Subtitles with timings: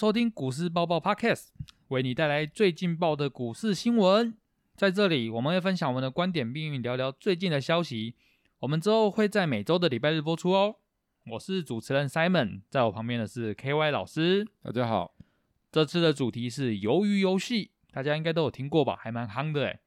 [0.00, 1.48] 收听股市爆爆 Podcast，
[1.88, 4.34] 为你带来最劲爆的股市新闻。
[4.74, 8.14] 在这里，我们会分享我们的观点，并聊聊最近的消息。
[8.60, 10.76] 我们之后会在每周的礼拜日播出哦。
[11.32, 14.48] 我是主持人 Simon，在我旁边的是 KY 老师。
[14.62, 15.14] 大家好，
[15.70, 18.96] 这次的主题是鱿鱼游戏，大家应该都有听过吧？
[18.96, 19.80] 还蛮夯的诶。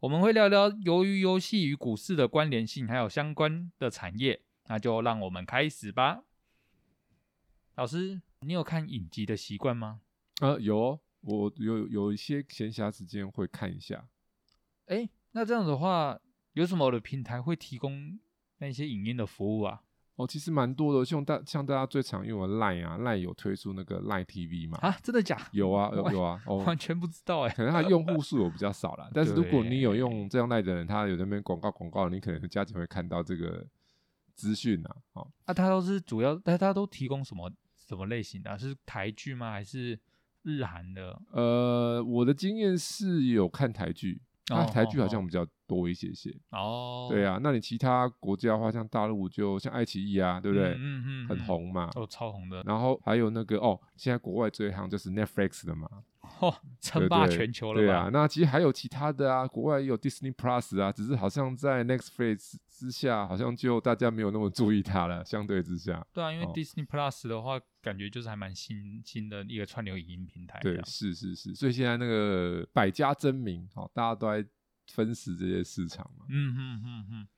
[0.00, 4.42] 我们会聊聊鱿鱼游戏与股市的关联性，还有相关的产业。
[4.66, 6.24] 那就让我们开始吧。
[7.76, 10.00] 老师，你有看影集的习惯吗？
[10.40, 14.08] 啊，有哦，我有有一些闲暇时间会看一下。
[14.86, 16.18] 哎，那这样的话，
[16.54, 18.18] 有什么的平台会提供
[18.58, 19.82] 那些影音的服务啊？
[20.16, 24.78] 哦，其实蛮多的，像大像大家最常用的 Line 啊，Line 有推出那个 Line TV 嘛？
[24.78, 25.36] 啊，真的假？
[25.52, 27.50] 有啊，有有啊，完全不知道哎。
[27.52, 33.66] 可能它用户数有比较少啦， 但是如果你有用这样 Line 的人，他有那边广告广告，你可能加紧会看到这个
[34.34, 34.96] 资讯啊。
[35.12, 37.50] 哦，那它都是主要，但它都提供什么
[37.90, 38.56] 什么类型的？
[38.56, 39.50] 是台剧吗？
[39.50, 39.98] 还是
[40.42, 41.20] 日韩的？
[41.32, 44.22] 呃，我的经验是有看台剧。
[44.48, 50.74] 那台剧好像比较多一些些哦，对啊，那你其他国家的话，像大陆就像爱奇艺啊，对不对？
[50.76, 52.62] 嗯嗯，很红嘛，哦，超红的。
[52.64, 55.88] 然后还有那个哦，现在国外最行就是 Netflix 的嘛。
[56.40, 65.22] 嚯， 称霸全球了对啊，那其实还有其他的啊，国外也有 Disney Plus 啊，只是好像在 Netflix 之下，好像就大家没有那么注意它了。
[65.24, 70.58] 相对之下，对啊，因为 Disney Plus 的话，感觉就是还蛮新新的一个串流影音平台。
[70.60, 74.48] 对，是是是，所以现在那个百家争鸣，哦，大家都在
[74.88, 76.24] 分食这些市场嘛。
[76.30, 77.28] 嗯哼哼哼，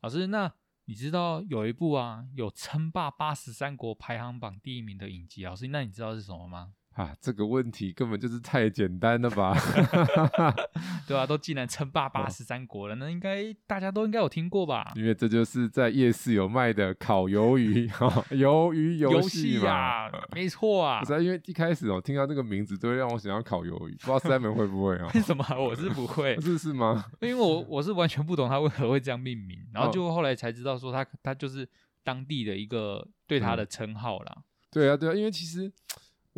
[0.00, 0.52] 老师，那
[0.86, 6.72] 你知道有一部啊，有称霸八十三国排行榜第一名的影集，老师，那你知道是什么吗？
[6.98, 9.56] 啊，这个问题根本就是太简单了吧？
[11.06, 14.92] 对啊，都既然称霸八十三国了，那应该大家都应该有听过吧？
[14.96, 20.98] 因为这就是在夜市有卖的烤鱿鱼，鱿鱼游戏嘛， 没错啊。
[20.98, 25.08] 不是，因为一开始哦，听到这个名字都会让我想要烤鱿鱼，不知道 Simon 会不会啊？
[25.14, 25.46] 为什么？
[25.56, 27.04] 我是不会，是是吗？
[27.20, 31.68] 因为我我是完全不懂他为何会这样命名，然后就后来才知道说他他就是
[32.02, 34.38] 当地的一个对他的称号啦。
[34.72, 35.72] 对啊，对啊，因为其实。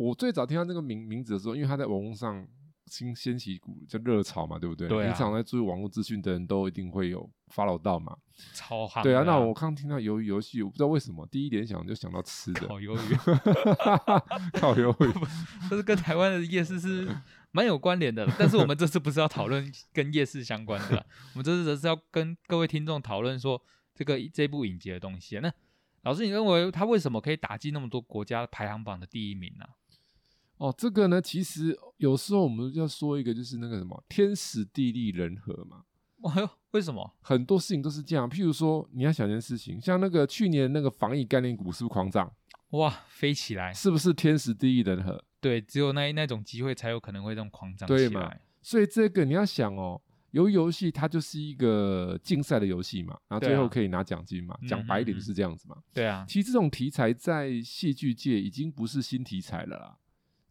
[0.01, 2.47] 我最早听到这个名名字的时候，因为他在网络上
[2.87, 4.87] 新掀起一股叫热潮嘛，对不对？
[4.87, 8.17] 对平常在注意网络资讯的人都一定会有 follow 到嘛。
[8.53, 9.03] 超好。
[9.03, 12.65] 对啊，那我刚听到鱿鱼游戏，我不知道为什么第一联想就想到吃的。
[12.67, 13.15] 烤鱿鱼。
[14.53, 15.13] 烤鱿鱼，
[15.69, 17.07] 这是跟台湾的夜市是
[17.51, 18.27] 蛮有关联的。
[18.39, 23.61] 但是我们这次不是要讨论跟夜市相关的，我们这次则是要跟各位听众讨论说
[23.93, 25.37] 这个这部影集的东西。
[25.37, 25.53] 那
[26.01, 29.65] 老师，你认为他为什么可以打进那么多国家排行榜的第一名呢？
[30.61, 35.85] 哦，这个呢，其实有时候我们要说一个，就是那个什么天时地利人和嘛。
[36.31, 37.15] 哎呦，为什么？
[37.19, 38.29] 很多事情都是这样。
[38.29, 42.31] 譬如说，你要想一件事情，像那个去年那个防疫概念股是不是狂涨？
[42.73, 45.25] 哇，飞起来，是不是天时地利人和？
[45.39, 48.39] 对，只有那那种机会才有可能会这种狂涨起来。
[48.61, 54.55] 所以这个你要想哦，游游戏它就是一个竞赛的游戏嘛，然后最后可以拿奖金嘛。
[54.69, 55.75] 讲白一点是这样子嘛。
[55.91, 59.97] 对啊，其实这种题材在戏剧界已经不是新题材了啦。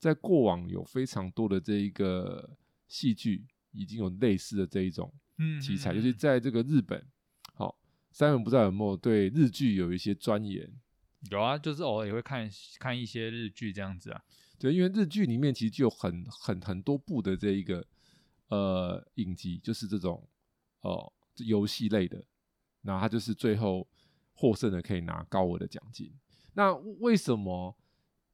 [0.00, 2.56] 在过往有非常多的这一个
[2.88, 5.12] 戏剧，已经有类似的这一种
[5.60, 7.06] 题材，就是在这个日本。
[7.52, 7.78] 好，
[8.10, 10.72] 三文不知道有没有对日剧有一些钻研？
[11.30, 14.24] 有啊，就是偶尔也会看看一些日剧这样子啊。
[14.58, 17.86] 对，因为日剧里面其实就有很很很多部的这一个
[18.48, 20.26] 呃影集，就是这种
[20.80, 22.24] 哦游戏类的，
[22.80, 23.86] 那它就是最后
[24.32, 26.10] 获胜的可以拿高额的奖金。
[26.54, 27.76] 那为什么？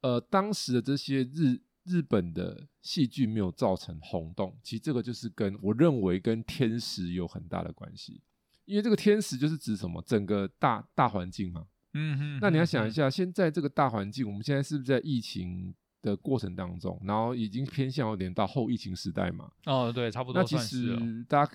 [0.01, 8.21] 呃，当时的这些日日本的戏剧没有造成轰动，其实这个就是跟我认为跟天时有很大的关系，
[8.65, 10.01] 因为这个天时就是指什么？
[10.05, 11.67] 整个大大环境嘛。
[11.93, 12.39] 嗯哼。
[12.41, 19.49] 那你要想一下，现在这个大环境，我们现在是不是在疫情的过程当中，然后已经偏向有点到后疫情时代嘛？
[19.65, 20.41] 哦，对，差不多。
[20.41, 21.51] 那其实大家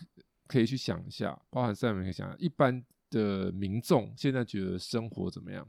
[0.48, 5.68] 可以去想一下，包含三文可以想，一般的民众现在觉得生活怎么样？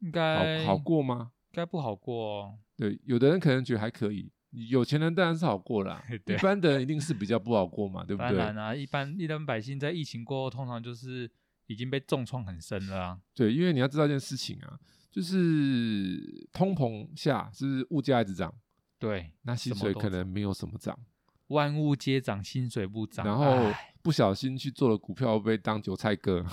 [0.00, 1.32] 应该好好过吗？
[1.56, 2.58] 该不好过哦。
[2.76, 8.28] 对，有的人可能觉得还可以，有钱人当然是好过啦， 一般的人一定是比较不好过嘛，对不对？
[8.28, 11.30] 当然啊，一般一般百姓在疫情过后，通常就是
[11.68, 13.18] 已经被重创很深了啊。
[13.34, 14.78] 对，因为你要知道一件事情啊，
[15.10, 18.54] 就是通膨下是物价一直涨，
[18.98, 20.98] 对，那薪水可能没有什么涨，
[21.46, 26.44] 万物皆涨，薪水不涨，然后不小心去做了股票被当韭菜割，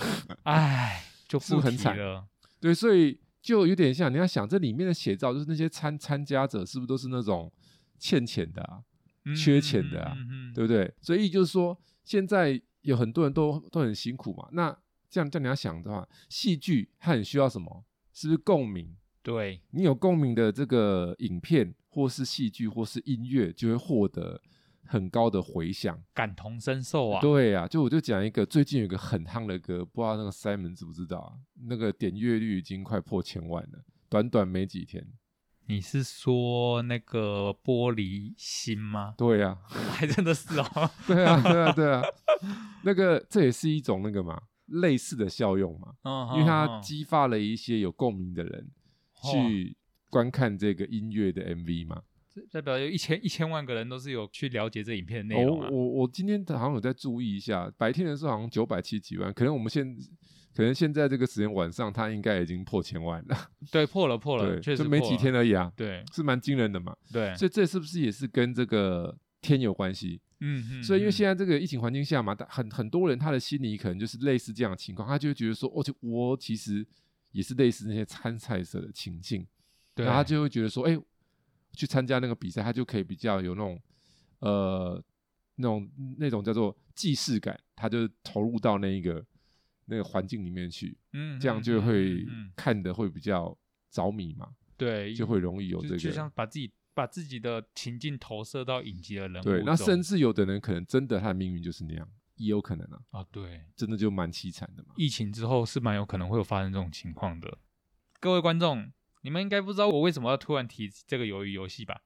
[0.44, 2.26] 唉，就 不很惨了。
[2.58, 3.20] 对，所以。
[3.44, 7.52] 就有点像你要想这里面的写照，就是那些参参加者是不是都是那种
[7.98, 8.82] 欠钱的啊、
[9.36, 10.16] 缺钱的啊，
[10.54, 10.90] 对不对？
[11.02, 14.48] 所以就是说，现在有很多人都都很辛苦嘛。
[14.52, 14.74] 那
[15.10, 17.84] 这样这样你要想的话，戏剧它很需要什么？
[18.14, 18.96] 是不是共鸣？
[19.22, 24.40] 对，你有共鸣的这个影片，或是戏剧，或是音乐，就会获得
[24.86, 26.02] 很高的回响。
[26.12, 27.20] 感同身受啊。
[27.20, 31.32] 对啊，就我就讲一个最近有一个很夯的歌，不知道那个 Simon 知不知道啊？
[31.66, 35.06] 那个点阅率已经快破千万了，短短没几天。
[35.66, 39.14] 你是说那个玻璃心吗？
[39.16, 40.90] 对啊， 还真的是哦。
[41.08, 42.02] 对啊，对啊，对啊，
[42.84, 48.70] 那个这也是一种那个嘛，类似的效用嘛，嗯，因为它嗯激发了一些有共鸣的人
[49.32, 49.74] 去
[50.10, 52.02] 观看这个音乐的 MV 嘛。
[52.34, 55.68] 这代表有一千一千万个人都是有去了解这影片的哦内容啊。
[55.70, 59.96] 我我今天好像有在注意一下，白天的时候好像九百七几万，可能我们现
[60.54, 65.16] 可能现在这个时间晚上，它应该已经破千万了， 对，破了破了，对，确实就没几。
[65.16, 66.94] 天而已啊，对是蛮惊人的嘛。
[67.12, 70.20] 对，所以这是不是也是跟这个天有关系？
[70.40, 70.82] 嗯嗯。
[70.82, 76.86] 所以因为现在在这个疫情环境下嘛，很很多人他的心理可能就是类似这样的情况，他就会觉得说，哦，就我其实
[77.32, 79.46] 也是类似那些参赛者的情境，
[79.94, 80.98] 对然后他就会觉得说，哎、
[81.74, 83.80] 去参加那个比赛，他就可以比较有那种
[84.38, 85.04] 呃
[85.56, 89.24] 那种那种叫做既视感，他就投入到那一个
[89.86, 92.26] 那个环境里面去，嗯，这样就会
[92.56, 93.56] 看的会比较
[93.90, 104.94] 着迷嘛，对，就会容易有就这个就像把自己把自己的情境投射到影集的人物对，那甚至有的人可能真的他的命运就是那样，也有可能啊，啊，对，真的就蛮凄惨的嘛。
[104.96, 107.58] 疫情之后是蛮有可能会有发生这种情况的。
[108.20, 108.90] 各位观众，
[109.24, 112.02] 你们应该不知道我为什么要突然提这个鱿鱼游戏吧？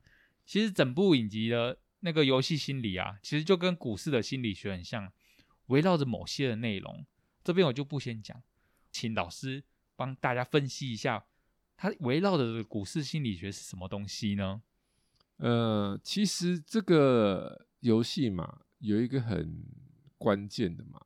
[0.47, 5.13] 其实整部影集的那个游戏心理啊，其实就跟股市的心理学很像，
[5.67, 7.05] 围绕着某些的内容。
[7.43, 8.41] 这边我就不先讲，
[8.93, 9.65] 请老师
[9.97, 11.27] 帮大家分析一下，
[11.77, 14.63] 它围绕着的股市心理学是什么东西呢？
[15.39, 19.65] 呃，其实这个游戏嘛，有一个很
[20.17, 21.05] 关键的嘛，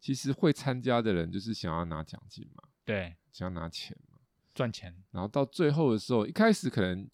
[0.00, 4.09] 其实会参加的人就是想要拿奖金嘛，对，想要拿钱嘛，
[4.60, 7.08] 赚钱，然后到最后的时候，一开始可能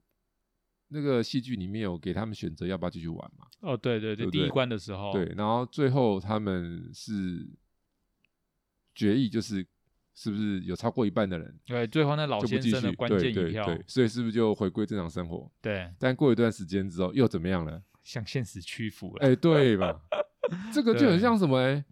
[0.88, 7.48] 那个戏剧里面有给他们选择要不要继续玩嘛，哦，对对第一对不对关的时候，对，然后最后他们是
[8.96, 9.64] 决议就是
[10.14, 15.48] 是不是有超过一半的人对，最后那老先生的关键一票，所以是不是就回归正常生活？
[15.62, 17.80] 对，但过一段时间之后又怎么样了？
[18.02, 19.26] 向现实屈服了。
[19.26, 20.00] 哎、对吧？
[20.72, 21.84] 这个就很像什么、欸？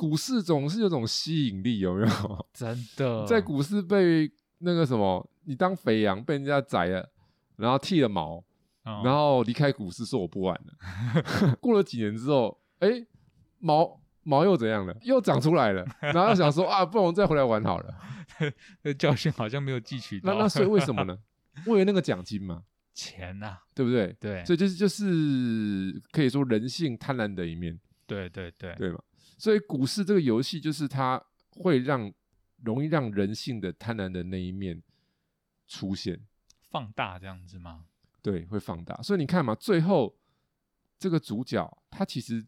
[0.00, 2.46] 股市总是有种吸引力，有没有？
[2.54, 7.06] 真的，在股市被那个什么，你当肥羊被人家宰了，
[7.56, 8.42] 然后剃了毛，
[8.84, 11.54] 哦，然后离开股市说我不玩了。
[11.60, 12.88] 过了几年之后，哎、
[13.58, 14.96] 毛毛又怎样了？
[15.02, 17.94] 又长出来了，然后想说啊，不然我再回来玩好了。
[18.82, 20.32] 这教训好像没有汲取到。
[20.32, 21.18] 那那所以为什么呢？
[21.66, 22.62] 为了那个奖金嘛，
[22.94, 24.16] 钱呐、对不对？
[24.18, 27.78] 对，所以就是就是可以说人性贪婪的一面。
[28.06, 28.98] 对对对对嘛？
[29.40, 31.20] 所以股市这个游戏就是它
[31.52, 32.12] 会让
[32.62, 34.82] 容易让人性的贪婪的那一面
[35.66, 36.20] 出现，
[36.68, 37.86] 放大这样子吗？
[38.20, 38.94] 对，会放大。
[39.02, 40.14] 所以你看嘛，最后
[40.98, 42.46] 这个主角他其实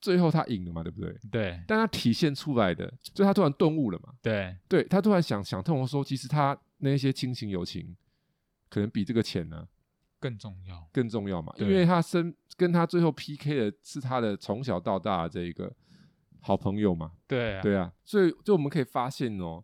[0.00, 1.14] 最后他赢了嘛，对不对？
[1.30, 7.94] 对但他体现出来的，就他突然顿悟了嘛，对对他突然想想通了说，其实他那些亲情友情
[8.70, 9.68] 可能比这个钱呢
[10.18, 10.88] 更重要。
[10.90, 15.70] 更重要嘛，因为他生跟他最后 PK 的是他的从小到大的这一个
[16.40, 19.62] 好朋友嘛，对啊，对啊，所以就我们可以发现哦，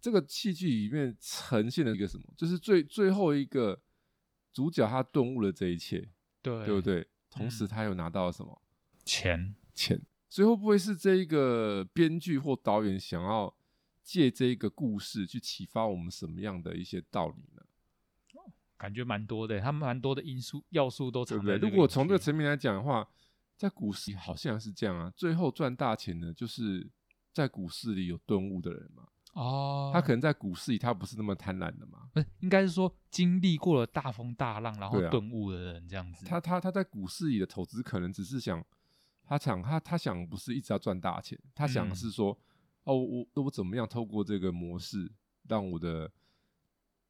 [0.00, 3.80] 这个戏剧里面呈现了一个什么，就是最最后一个
[4.52, 6.08] 主角他顿悟了这一切，
[6.42, 6.80] 对对不？
[6.80, 7.06] 对？
[7.30, 8.62] 同时嗯他又拿到了什么
[9.04, 10.00] 钱，钱？
[10.30, 13.54] 所以会不会是这一个编剧或导演想要
[14.02, 17.62] 借这一个故事去启发我们什么样的一些道理呢？
[18.76, 21.54] 感觉蛮多的，他们蛮多的因素要素都对不对？
[21.54, 23.08] 藏在这个如果从这个层面来讲的话，
[23.56, 26.90] 在股市里好像是这样啊，最后赚大钱的，就是
[27.32, 29.08] 在股市里有顿悟的人嘛。
[29.34, 36.24] 哦，他可能在股市里他不是那么贪婪的嘛，不是应该是说经历过了大风大浪，然后对啊顿悟的人这样子。
[36.24, 38.64] 他他他在股市里的投资可能只是想，
[39.24, 42.38] 他想他他想不是一直要赚大钱，他想的是说，
[42.84, 45.10] 哦我我怎么样透过这个模式
[45.48, 46.12] 让我的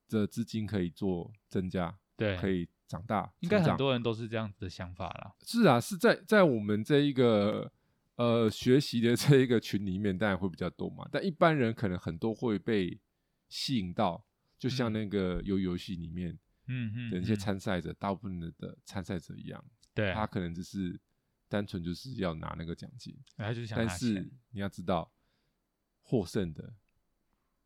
[0.09, 5.35] 的资金可以做增加，对，可以长大，应该很多人都是这样子的想法啦。
[5.43, 7.73] 是啊，是在在我们这一个
[8.17, 11.09] 呃学习的这一个群里面，当然会比较多嘛。
[11.11, 13.01] 但一般人可能很多会被
[13.49, 14.25] 吸引到，
[14.59, 19.65] 就像嗯那个游游戏里面嗯嗯，的一些嗯参赛者，大部分的的参赛者一样，
[19.95, 21.01] 对，他可能只是
[21.49, 25.11] 单纯就是要拿那个奖金，他就想但是你要知道，
[26.03, 26.75] 获胜的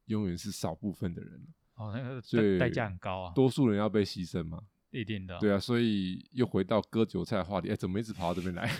[0.07, 4.63] 永远是少部分的人，哦，那个所以代代价很高啊，多数人要被牺牲嘛。
[4.91, 5.39] 一定的。
[5.39, 8.71] 对啊，所以又回到割韭菜的话题，哎，怎么一直跑到这边来？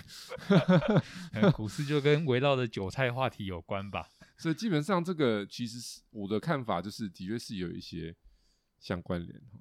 [1.53, 4.09] 股市就跟围绕着韭菜话题有关吧。
[4.37, 8.15] 所以基本上这个其实是我的看法，就是的确是有一些
[8.79, 9.59] 相关联哈。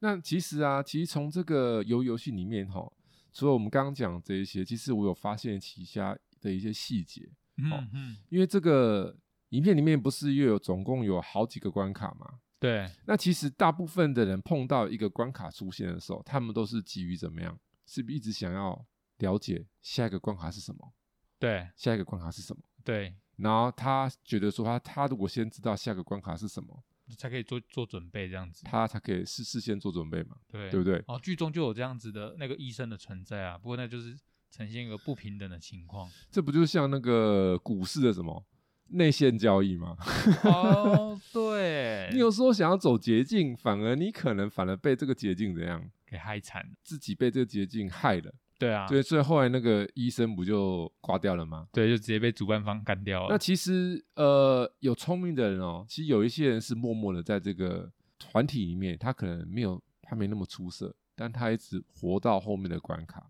[0.00, 2.90] 那其实啊，其实从这个游游戏里面哈，
[3.32, 7.30] 除了我们刚刚讲这一些，其实我有发现其他的一些细节。
[7.56, 9.16] 嗯嗯，因为这个
[9.50, 12.40] 影片里面不是又有总共有好几个关卡嘛？
[12.64, 17.58] 对，那其实大部分的人碰到一个关卡出现的时候，他们都是基于怎么样？
[17.84, 18.86] 是不是一直想要
[19.18, 20.94] 了解下一个关卡是什么？
[21.38, 22.62] 对，下一个关卡是什么？
[22.82, 26.82] 对，然后他觉得说他他如果先知道下个关卡是什么，
[27.18, 28.64] 才可以做做准备这样子。
[28.64, 31.04] 他才可以事事先做准备嘛，对，对不对？
[31.06, 34.18] 哦，剧中就有这样子的那个医生的存在啊，不过那就是
[34.50, 36.10] 呈现一个不平等的情况。
[36.30, 38.42] 这不就像那个股市的什么
[38.88, 39.96] 内线交易吗？
[40.44, 45.82] 哦，对，你有时候想要走捷径，反而你可能反而被这个捷径怎样？
[46.06, 46.68] 给害惨了。
[46.82, 48.32] 自己被这个捷径害了。
[48.56, 51.66] 对啊，所以所以后来那个医生不就挂掉了吗？
[51.72, 53.26] 对，就直接被主办方干掉了。
[53.30, 63.28] 那其实呃，有聪明的人哦，其实有一些人是默默的在这个团体里面，他可能没有他没那么出色，但他一直活到后面的关卡。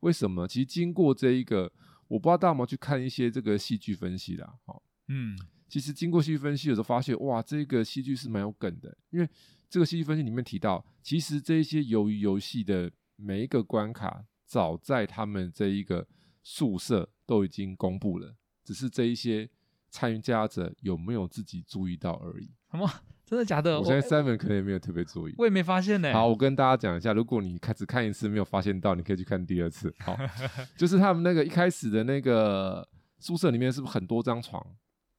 [0.00, 0.46] 为什么？
[0.46, 1.70] 其实经过这一个，
[2.06, 4.54] 我不知道大家有没有去看一些这个戏剧分析啦。
[4.66, 4.80] 哦，
[5.10, 5.36] 嗯，
[5.68, 9.28] 其实经过戏剧分析有时候，发现哇，这个戏剧是蛮有梗的，因为
[9.68, 14.24] 这个戏剧分析里面提到，其实这一些鱿鱼游戏的每一个关卡。
[14.50, 16.04] 早在他们这一个
[16.42, 19.48] 宿舍都已经公布了，只是这一些
[19.90, 22.50] 参加者有没有自己注意到而已。
[22.68, 22.90] 什么？
[23.24, 23.78] 真的假的？
[23.78, 26.12] 我相信 Simon 可能也没有特别注意，我也没发现呢。
[26.12, 29.94] 好，我跟大家讲一下，如果你开始看一次没有发现到，你可以去看第二次。
[30.00, 30.18] 好，
[30.76, 32.84] 就是他们那个一开始的那个
[33.20, 34.60] 宿舍里面是不是很多张床？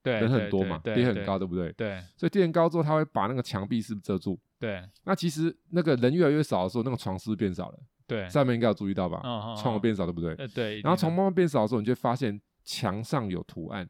[0.04, 1.72] 对，人很多嘛，叠很高，对不对？
[1.74, 2.04] 对。
[2.18, 4.40] 所以叠很高之后，他会把那个墙壁是不是遮住？
[4.60, 4.84] 对。
[5.04, 7.80] 那其实那个人越来越少的时候，那个床是不是变少了？
[8.08, 9.22] 对，上面应该有注意到吧？
[9.62, 10.34] 窗户变少，对不对？
[10.36, 10.82] 呃，对。
[10.82, 13.90] 然后床慢慢变少的时候，你就发现墙上有图案。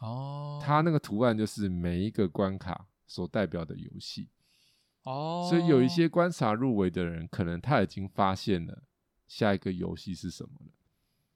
[0.00, 0.58] 哦。
[0.62, 4.28] 它那个图案就是每一个关卡所代表的游戏。
[5.02, 5.46] 哦。
[5.50, 8.84] 所以有一些观察入围的人，可能他已经发现了
[9.26, 10.72] 下一个游戏是什么了。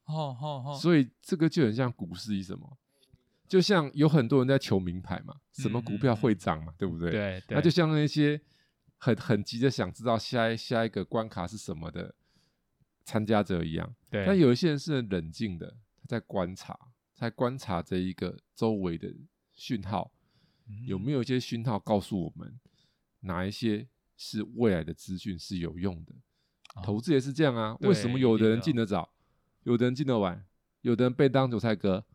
[0.07, 0.75] 哦哦哦。
[0.75, 2.79] 所以这个就很像股市一什么，
[3.49, 7.11] 就像有很多人在求名牌嘛，什么股票会涨嘛，对不对？
[7.11, 7.43] 对。
[7.51, 8.41] 那就像那些
[8.99, 12.15] 很很急着想知道下一下一个关卡是什么的。
[13.05, 15.67] 参加者一样，对，但有一些人是很冷静的，
[16.01, 16.79] 他在观察，
[17.13, 19.13] 在观察这一个周围的
[19.55, 20.13] 讯号，
[20.87, 22.61] 有没有一些讯号告诉我们
[23.23, 26.15] 哪一些是未来的资讯是有用的？
[26.85, 29.13] 投资也是这样啊，为什么有的人进得早，
[29.65, 30.47] 有的人进得晚，
[30.83, 32.07] 有的人被当韭菜割？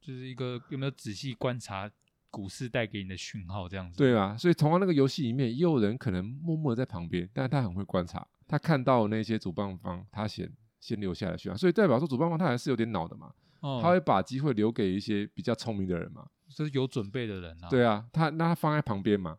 [0.00, 1.90] 就是一个有没有仔细观察
[2.30, 3.98] 股市带给你的讯号这样子？
[3.98, 8.26] 对啊，所以同样那个游戏里面，也有人可能默默在旁边，但是他很会观察。
[8.46, 17.68] 他看到那些主办方，他先先留下来讯号，所以代表说主办方他还是有点脑的嘛，他会把机会留给一些比较聪明的人嘛，就是有准备的人啊。
[17.68, 19.36] 对啊，他那他放在旁边嘛，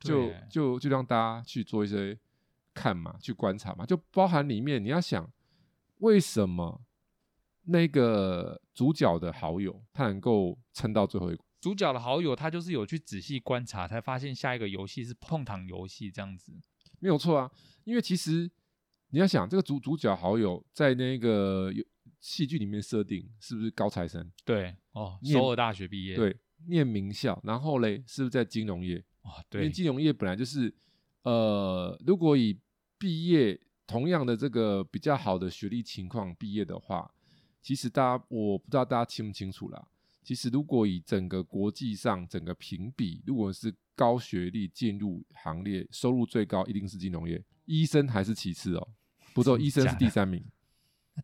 [0.00, 2.18] 就就就让大家去做一些
[2.72, 5.30] 看嘛，去观察嘛，就包含里面你要想，
[5.98, 6.82] 为什么
[7.66, 16.52] 那个主角的好友他能够撑到最后一主角的好友他就是有去仔细观察，才发现下一个游戏是碰糖游戏这样子。
[17.00, 17.50] 没有错啊，
[17.84, 18.48] 因为其实
[19.10, 21.72] 你要想这个主主角好友在那个
[22.20, 24.30] 戏剧里面设定是不是高材生？
[24.44, 26.36] 对，哦，首尔大学毕业，对，
[26.68, 29.02] 念名校，然后嘞，是不是在金融业？
[29.22, 30.72] 啊，对，因为金融业本来就是，
[31.22, 32.60] 呃，如果以
[32.96, 37.12] 毕业同样的这个比较好的学历情况毕业的话，
[37.66, 39.88] 其实大家我不知道大家清不清楚啦。
[40.22, 48.88] 其实如果以整个国际上整个评比，如果是高学历进入行列，收入最高一定是金融业，医生还是其次哦。
[49.34, 50.44] 不错，医生是第三名。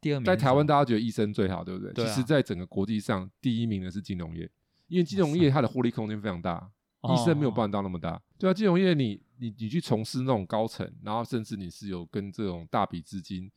[0.00, 1.92] 第二名在台湾，大家觉得医生最好，对不对？
[1.92, 2.06] 对。
[2.06, 4.50] 其实，在整个国际上，第一名的是金融业，
[4.88, 6.68] 因为金融业它的获利空间非常大，
[7.02, 8.20] 医生没有办法到那么大。
[8.36, 13.48] 对啊，金融业你你你去从事那种高层，然后甚至你是有跟这种大笔资金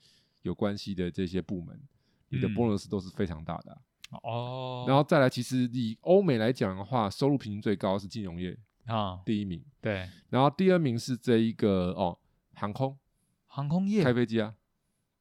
[0.44, 1.82] 有关系的这些部门，
[2.30, 3.82] 你的 bonus 都是非常大的。
[4.24, 4.86] 哦。
[4.88, 8.58] 然后再来，其实以欧美来讲的话，收入平均最高是金融业。
[8.86, 12.16] 啊，第一名对，然后第二名是这一个哦，
[12.54, 12.96] 航空
[13.48, 14.54] 航空业开飞机啊，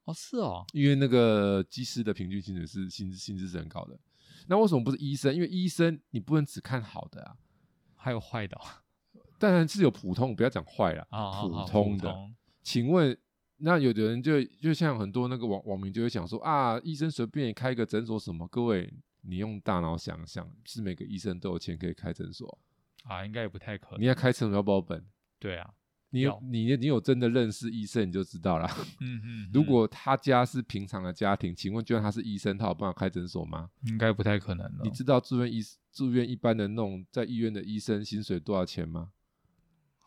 [0.03, 3.99] 哦是哦，因为那个机师的平均薪水是薪资薪资是很高的，
[4.45, 5.33] 那为什么不是医生？
[5.33, 7.35] 因为医生你不能只看好的啊，
[7.95, 8.55] 还有坏的，
[9.39, 12.15] 当然是有普通，不要讲坏了啊，普通的。
[12.61, 13.17] 请问
[13.57, 18.47] 那有的人就就像很多那个网网民就会想说啊，医生随便开一个诊所什么？
[18.47, 22.59] 各位你用大脑想想，是每个医生都有钱可以开诊所？
[23.05, 24.01] 啊，应该也不太可能。
[24.01, 25.05] 你要开诊所要保本，
[25.39, 25.73] 对啊，
[26.09, 28.67] 你有你你有真的认识医生，你就知道了。
[28.99, 33.69] 嗯嗯，如嗯果他家是平常的家庭，请问就算他是医生，他有办法开诊所吗？
[33.83, 34.89] 应该不太可能了你。
[34.89, 39.11] 知道住院医住院一般的那种在医院的医生薪水多少钱吗？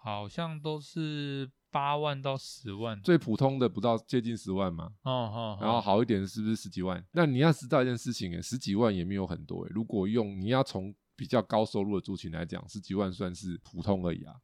[0.00, 3.00] 好像都是八万到十万。
[3.02, 7.04] 最普通的不到接近十万嘛，哦哦，然后哦好一点是不是十几万？
[7.12, 9.70] 那你要知道一件事情，哎，十几万也没有很多诶。
[9.74, 14.34] 如果用你要从比较高收入的族群来讲，十几万算是普通而已啊。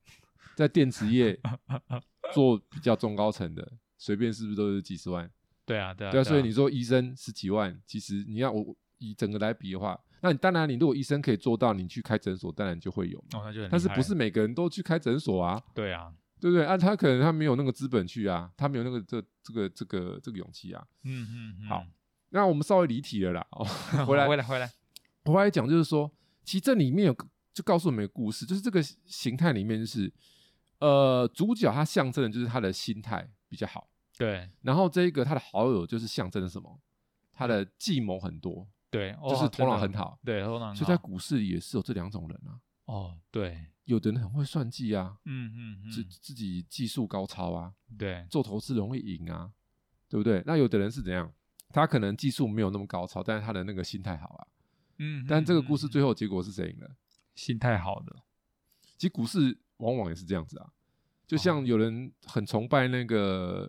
[0.56, 1.38] 在电池业
[2.32, 5.30] 做比较中高层的，随便是不是都是几十万？
[5.66, 13.40] 对啊对啊对啊，所以你说医生十几万，其实你要我以整个来比的话，那你当然你如果医生可以做到，你去开诊所当然就会有嘛。
[13.40, 15.62] 哦那就很，但是不是每个人都去开诊所啊？
[15.74, 16.64] 对啊，对不对？
[16.64, 20.84] 啊，他可能他没有那个资本去啊，他没有那个这这个这个这个勇气啊。
[21.04, 21.86] 嗯嗯嗯，好
[22.30, 23.64] 那我们稍微离题了啦，哦，
[24.06, 24.70] 回来回来回来，
[25.24, 26.10] 回来讲，就是说，
[26.42, 27.16] 其实这里面有
[27.52, 30.12] 就告诉我们一个故事，就是这个形态里面，就是
[30.80, 33.88] 呃，主角他象征的就是他的心态比较好，
[34.18, 36.80] 对然后这一个他的好友就是象征的什么？
[37.32, 42.58] 他的计谋很多，对，就是哦头脑很好，对，头脑很所以在股市里也是有这两种人啊。
[42.86, 45.52] 哦，对，有的人很会算计啊，嗯
[45.84, 49.52] 嗯自嗯，自己技术高超啊，对，做投资容易赢啊，
[50.08, 50.42] 对不对？
[50.46, 51.32] 那有的人是怎样？
[51.70, 54.46] 他可能技术没有那么高超，但是他的那个心态好啊。
[54.98, 56.96] 嗯，但这个故事最后结果是谁赢了？
[57.34, 58.16] 心态好的，
[58.96, 60.70] 其实股市往往也是这样子啊，
[61.26, 63.68] 就哦像有人很崇拜那个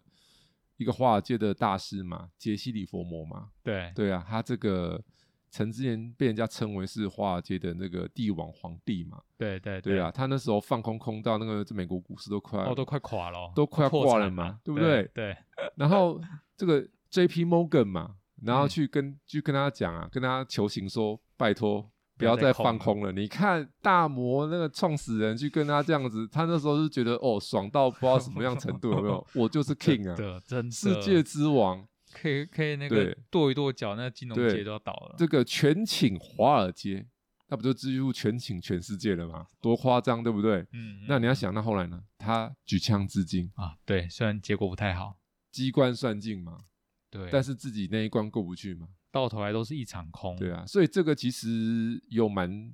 [0.78, 5.04] 一个华尔街的大师嘛，杰西·里佛摩嘛，对对啊，他这个
[5.50, 15.12] 曾之前被人家称为是华尔街的那个帝王皇帝嘛，对对对啊，，他那时候放空空到那个这美国股市都快要哦，都快垮了哦，都快要 破挂了产嘛对不对对？
[15.14, 15.38] 对，
[15.78, 16.20] 然后
[16.58, 17.46] 这个 J.P.
[17.46, 23.12] Morgan 嘛，然后嗯去跟、去跟他讲啊，跟他求情说，拜托不不要要再放空了。
[23.12, 29.26] 你看大摩那个创始人去跟他这样子，他那时候是觉得哦，爽到不知道什么样程度，有没有？
[29.36, 35.16] 我就是 king 啊，真的世界之王，可以可以那对个跺一跺脚，那金融对界都要倒了。
[35.18, 37.06] 这个全请华尔街，
[37.50, 39.48] 那不就几乎全请全世界了吗？
[39.60, 40.66] 多夸张，对不对？
[40.72, 42.02] 嗯，那你要想，那后来呢？
[42.18, 45.20] 他举枪自尽，啊，对，虽然结果不太好，
[45.52, 46.66] 机关算尽嘛，
[47.10, 48.88] 对，但是自己那一关过不去嘛。
[49.12, 50.36] 到头来都是一场空。
[50.36, 52.74] 对啊，所以这个其实有蛮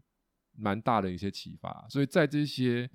[0.56, 1.86] 蛮大的一些启发。
[1.90, 2.90] 所以在这些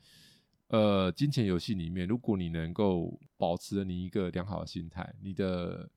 [0.68, 5.88] 呃金钱游戏里面，如果你能够保持你一个良好的心态，你的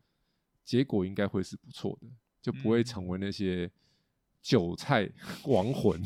[0.70, 2.08] 结果应该会是不错的，
[2.44, 3.68] 就不会嗯成为那些
[4.40, 5.10] 韭菜
[5.48, 6.00] 亡魂。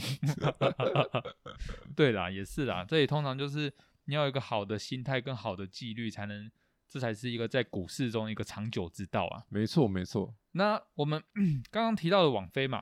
[1.94, 3.74] 对啦，也是啦，这里通常就是
[4.06, 6.50] 你要有一个好的心态跟好的纪律，才能，
[6.88, 9.44] 这才是一个在股市中一个长久之道啊。
[9.50, 10.34] 没错，没错。
[10.54, 11.22] 那我们
[11.70, 12.82] 刚刚提到的网飞嘛，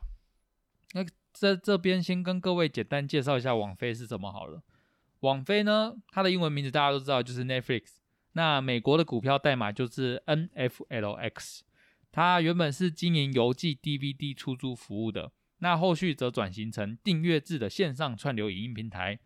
[0.94, 4.62] 那在这边先跟各位简单介绍一下网飞是什么好了。
[5.22, 7.94] 网飞呢，它的英文名字大家都知道，就是 Netflix。
[8.34, 11.62] 那美国的股票代码就是 NFLX。
[12.12, 19.20] 它原本是经营邮寄 DVD 出租服务的，那后续则转型成订阅制的线上串流影音平台。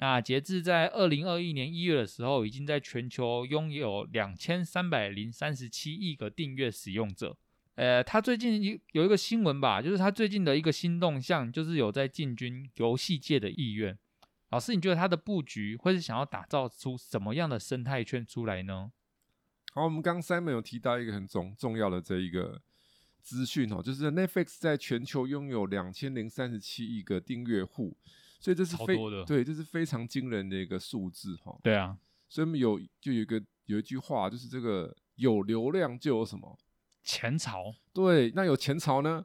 [0.00, 7.36] 那截至在二零二一年一月的时候，已经在全球拥有两千三百零三十七亿个订阅使用者。
[7.74, 13.98] 呃，他最近有有一个新闻吧，就是他最近的一个新动向，就是有在进军游戏界的意愿。
[14.50, 18.92] 老师，你觉得他的布局会是想要打造出什么样的生态圈出来呢？
[19.74, 22.60] 好，我们刚刚 Simon 有提到一个很重重要的这一个
[23.22, 27.96] 资讯哦，就是 Netflix 在全球拥有两千零三十七亿个订阅户，
[28.40, 31.96] 所以这是非对，这是非常惊人的一个数字哈、对啊，
[32.28, 36.58] 所以我们有就有一个有一句话，就是这个有流量就有什么？
[37.04, 37.74] 前朝。
[37.92, 39.24] 对，那有前朝呢？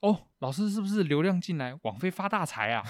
[0.00, 2.82] 哦，老师是不是流量进来，网飞发大财啊？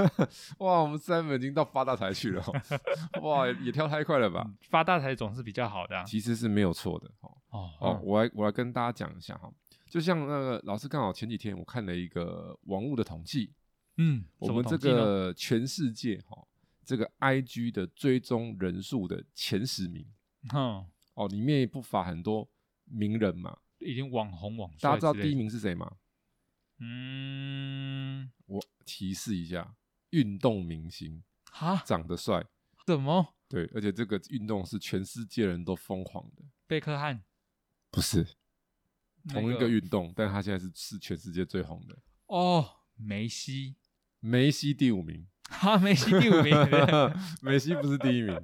[0.60, 4.44] 哇，我们 Simon 已经到发大财去了、哦，哇，也跳太快了吧？
[4.46, 6.04] 嗯发大财总是比较好的、啊。
[6.04, 7.36] 其实是没有错的哦。
[7.50, 9.50] 哦哦，我来我来跟大家讲一下哈，
[9.88, 13.52] 就像那个老师刚好前几天我看了一个网络的统计，
[13.96, 16.46] 嗯，我们这个全世界哈，
[16.84, 20.06] 这个 IG 的追踪人数的前十名
[20.50, 22.46] 哼，哦，里面不乏很多
[22.84, 23.56] 名人嘛。
[23.78, 25.90] 已经网红网大家知道第一名是谁吗？
[26.80, 29.76] 嗯，我提示一下，
[30.10, 32.44] 运动明星，哈，长得帅，
[32.86, 33.34] 怎么？
[33.48, 37.22] 对，而且这个运动是全世界人都疯狂的，贝克汉。
[37.90, 38.24] 不是
[39.28, 41.98] 同一个运动，但他现在是是全世界最红的。
[42.26, 42.64] 哦，
[42.94, 43.76] 梅西，
[44.20, 46.54] 梅西第五名，哈，梅西第五名，
[47.42, 48.40] 梅西不是第一名，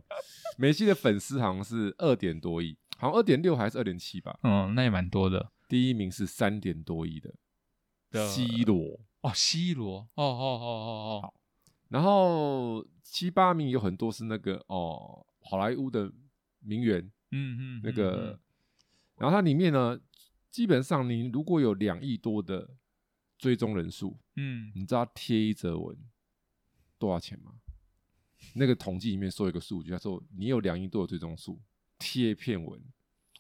[0.59, 4.39] 梅西的粉丝好像是二点多亿，好像二点六还是二点七吧。
[4.43, 5.53] 嗯，那也蛮多的。
[5.69, 7.33] 第一名是三点多亿的
[8.11, 11.35] 的 C 罗，哦，C 罗，哦哦哦哦哦，
[11.89, 16.13] 然后七八名有很多是那个哦好莱坞的
[16.61, 18.39] 名媛，嗯嗯，那个，
[19.17, 20.01] 然后它里面呢，
[20.51, 22.77] 基本上你如果有两亿多的
[23.39, 25.97] 追踪人数，嗯，你知道贴一则文
[26.99, 27.55] 多少钱吗？
[28.55, 31.61] 那个统计里面说一个数据，他说你有两亿多的追踪数，
[31.99, 32.81] 贴一篇文，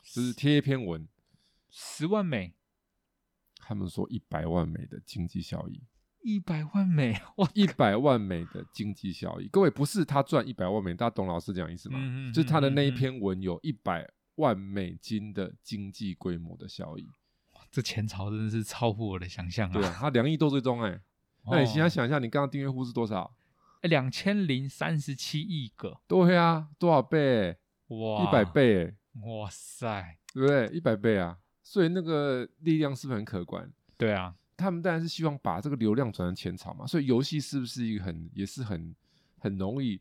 [0.03, 1.07] 就是贴一篇文，
[1.71, 2.55] 十万美，
[3.67, 5.83] 他们说一百万美的经济效益，
[6.23, 9.49] 一百万美，哇，一百万美的经济效益。
[9.49, 11.99] 各位不是他赚一百万美，大家懂老师讲意思吗？
[12.01, 17.09] 嗯嗯就是他的那一篇文有一百万美金的经济规模的效益。
[17.73, 19.73] 这前朝真的是超乎我的想象啊！
[19.73, 21.01] 对啊，他两亿多追踪哎、
[21.51, 23.35] 那你现在哦，想一下，你刚刚订阅户是多少？
[23.83, 27.57] 两千零三十七亿个，对啊，多少倍、
[27.89, 28.95] 哇，一百，倍、欸，
[29.27, 30.69] 哇塞，对不对？
[30.69, 31.39] 一百倍啊！
[31.69, 33.69] 所以那个力量是不是很可观？
[33.97, 38.95] 对啊，他们当然是希望把这个流量转成钱潮嘛，所以游戏是不是一个很也是很
[39.41, 40.01] 很容易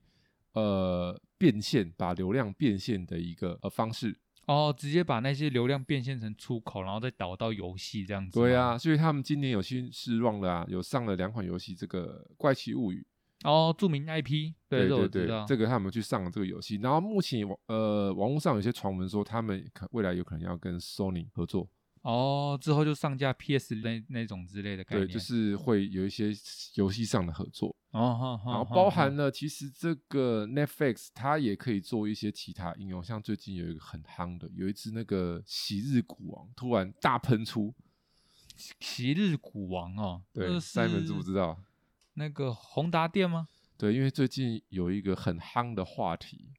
[0.53, 4.15] 呃变现，把流量变现的一个呃方式？
[4.45, 8.39] 哦，直接把那些流量变现成出口，然后再导到游戏这样子。
[8.39, 12.99] 对，啊，所以他们今年有新失望了啊，有上了两款游戏，这个《怪奇物语》
[13.45, 21.69] 哦，著名 IP，对，这对对这个他们去上了这个游戏，然后目前呃网络上有些传闻说他们可未来有可能要跟 Sony 合作，
[22.01, 26.31] 哦，之后就上架 PS 那那种之类的概对，就是会有一些
[26.75, 37.73] 游戏上的合作，哦，然后包含了其实这个 Netflix 它也可以做一些其他应用，像最近有一个很夯的，有一只那个昔日股王突然大喷出，
[38.79, 41.59] 昔日股王哦，对这，Simon 知不知道？
[42.15, 43.47] 那个宏达店吗？
[43.77, 46.49] 对，因为最近有一个很夯的话题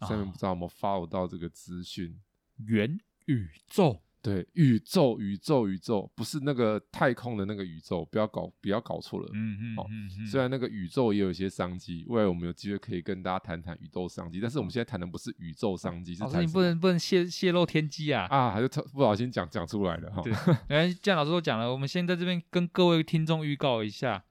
[0.00, 2.20] ，Simon 啊不知道有没有 follow 到这个资讯？
[2.56, 9.26] 元宇宙对，宇宙，宇宙，宇宙，不是那个太空的那个宇宙，不要搞，不要搞错了。
[9.32, 9.86] 嗯嗯哦
[10.30, 18.26] 虽然那个宇宙也有一些商机，未来我们有机会可以跟大家谈谈宇宙商机，但是我们现在谈的不是宇宙商机，是老师你不能不能泄泄露天机啊！
[18.26, 20.22] 啊，还是特不小心讲讲出来了哈。
[20.68, 24.22] 对，既然老师都讲了，我们先在这边跟各位听众预告一下，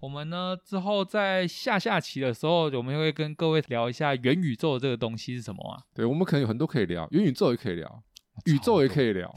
[0.00, 5.82] 我们呢之后在下下期的时候，我们会跟各位聊一下元宇宙这个东西是什么啊？
[5.94, 8.02] 对，我们可能有很多可以聊，元宇宙也可以聊，
[8.46, 9.34] 宇宙也可以聊，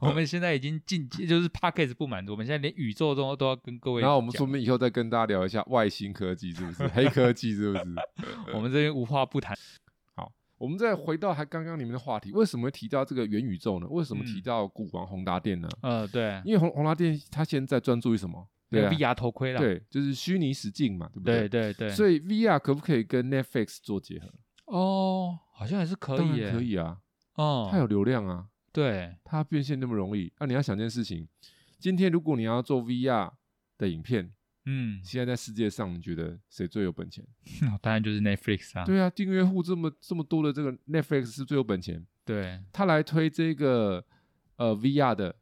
[0.00, 4.08] 我们现在已经进阶，就是 p a c k a g e 不满足，我们现在连宇宙都都要跟各位讲。
[4.08, 7.84] 然后我们说不定以后再跟大家聊一下外星科技是不是， 黑科技是不是？
[8.54, 9.56] 我们这边无话不谈。
[10.14, 13.86] 好我们再回到还刚刚你们的话题，为什么会提到这个元宇宙呢？
[13.90, 15.68] 为什么提嗯到股王宏达电呢？
[15.82, 18.46] 呃，对，因为宏宏达电它现在专注于什么？
[18.70, 19.60] 那个对啊 VR 头盔啦。
[19.60, 21.72] 对，就是虚拟实境嘛，对不对对？
[21.72, 21.90] 对对。
[21.90, 24.32] 所以 VR 可不可以跟 Netflix 做结合？
[24.66, 26.98] 哦，好像还是可以耶，可以啊，
[27.34, 30.32] 哦，它有流量啊，对，它变现那么容易。
[30.40, 31.28] 那、你要想件事情，
[31.78, 33.32] 今天如果你要做 VR
[33.78, 34.32] 的影片，
[34.64, 37.24] 嗯，现在在世界上，你觉得谁最有本钱？
[37.80, 38.84] 当然就是 Netflix 啊。
[38.84, 44.04] 对啊，订阅户这么这么多的这个 Netflix 是最有本钱，对，他来推这个
[44.56, 45.36] 呃 VR 的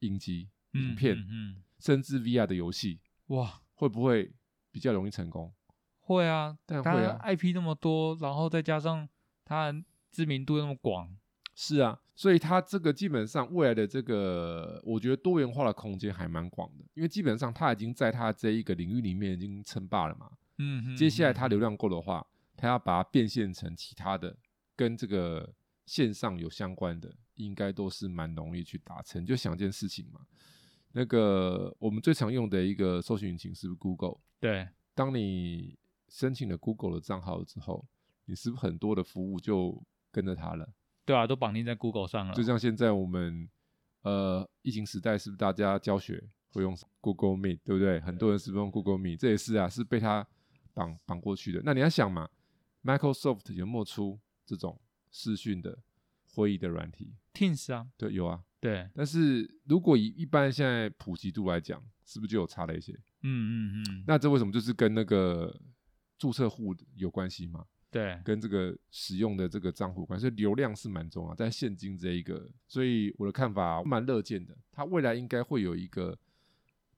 [0.00, 4.32] 影集、影嗯片，嗯嗯甚至 VR 的游戏，哇，会不会
[4.70, 5.52] 比较容易成功？
[6.00, 9.08] 会啊，它 IP 那么多，然后再加上
[9.44, 9.72] 它
[10.10, 11.14] 知名度那么广，
[11.54, 20.30] 是啊，所以它这个基本上未来的这个，我觉得多元化的空间还蛮广的，因为基本上它已经在它这一个领域里面已经称霸了嘛。
[20.56, 24.36] 嗯哼，接下来嗯它流量够的话，它要把它变现成其他的
[24.74, 29.24] 跟这个线上有相关的，应该都是蛮容易去达成。
[29.26, 30.20] 就想一件事情嘛，
[30.92, 34.18] 那个我们最常用的一个搜寻引擎是不是 Google？
[34.40, 37.86] 对，当你申请了 Google 的账号之后，
[38.24, 40.68] 你是不是很多的服务就跟着它了？
[41.04, 43.48] 对啊，都绑定在 Google 上了，就像现在我们
[44.02, 46.22] 呃疫情时代，是不是大家教学
[46.52, 48.00] 会用 Google Meet，对不对？
[48.00, 50.26] 很多人是不是用 Google Meet，这也是啊，是被它
[50.74, 51.62] 绑绑过去的。
[51.64, 52.28] 那你要想嘛
[52.82, 55.78] ，Microsoft 有没有出这种视讯的
[56.34, 58.42] 会议的软体？Teams 啊，对，有啊。
[58.60, 62.92] 对，但是如果以一般现在普及度来讲，是不是就有差了一些？
[63.22, 63.28] 嗯
[63.72, 65.54] 嗯嗯，那这为什么就是跟那个
[66.18, 67.64] 注册户有关系嘛？
[67.90, 76.18] 对，跟这个使用的这个账户有关系，所以流量是蛮重要，在现金这一个，所以我的看法蛮乐见的，它未来应该会有一个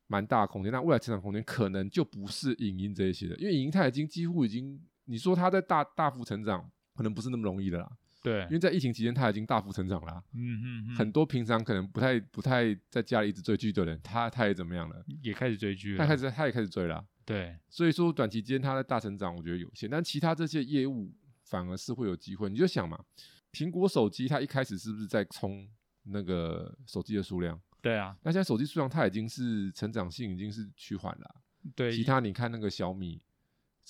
[0.08, 7.88] 蛮大的空间，那未来成长空间可能就不是影音这一些的，因为影音它已经几乎已经，你说它在大大幅成长，可能不是那么容易的啦，
[8.22, 15.04] 对因，为在疫情期间它已经大幅成长啦，嗯嗯嗯，很多平常可能不太不太在家里一直追剧的人，他他也怎么样了？
[15.22, 21.12] 也开始追剧了，他开始他也开始追啦，对，所以说短期间它的大成长，我觉得有限，但其他这些业务
[21.44, 22.50] 反而是会有机会。
[22.50, 22.98] 你就想嘛，
[23.52, 25.66] 苹果手机它一开始是不是在冲
[26.04, 27.60] 那个手机的数量？
[27.80, 31.34] 对啊，那现在手机数量它已经是成长性已经是趋缓了啊。
[31.74, 33.20] 对，其他你看那个小米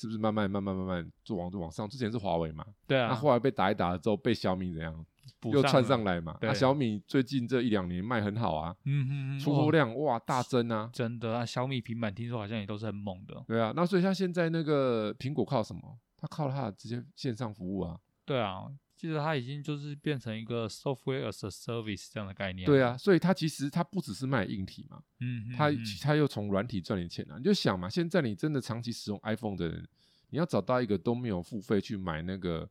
[0.01, 1.87] 是不是慢慢慢慢慢慢就往就往上？
[1.87, 5.05] 之前是华为嘛，对啊，那后来被打一打了之后，被小米怎样
[5.43, 6.39] 又窜上来嘛？
[6.41, 13.45] 那、对小米最近这一两年卖很好啊，嗯嗯嗯，出货哦量哇大增啊，真的啊，小米平板听说好像也都是很猛的。
[13.47, 15.99] 对啊，那所以像现在那个苹果靠什么？
[16.17, 18.65] 它靠它的直接线上服务啊，对啊，
[19.01, 22.67] 记得它已经就是变成一个 software as a service 这样的概念。
[22.67, 27.39] 对，啊，所以它其实它不只是卖硬体嘛，嗯，嗯它嗯它又从软体赚点钱啊。
[27.39, 29.89] 你就想嘛，现在你真的长期使用 iPhone 的人，
[30.29, 32.69] 你要找到一个都没有付费去买那个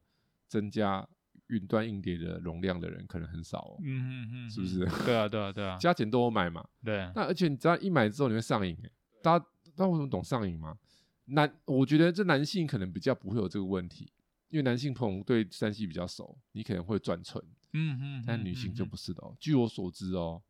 [0.48, 1.08] 增加
[1.48, 3.78] 云端硬碟的容量的人，可能很少哦。
[3.84, 5.06] 嗯嗯嗯，是不是嗯？
[5.06, 8.92] 对啊，对啊，对啊， 加减都有买嘛，对，那而且你知道一买之后你会上瘾欸，
[9.24, 10.78] 大家大家为什么懂上瘾吗？
[11.32, 14.12] 男，我觉得这男性可能比较不会有这个问题，
[14.50, 19.36] 因为男性朋友对山西比较熟，你可能会转存，嗯嗯，但女性就嗯不是的哦。
[19.40, 20.42] 据我所知哦，